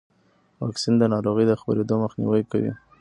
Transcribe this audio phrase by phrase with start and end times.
[0.61, 2.71] واکسن د ناروغۍ د خپرېدو مخنیوی کوي.